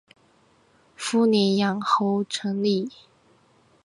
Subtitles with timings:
[0.95, 2.91] 父宁阳侯陈懋。